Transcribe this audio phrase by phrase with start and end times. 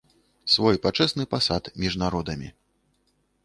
[0.53, 2.53] Свой пачэсны пасад між народамі!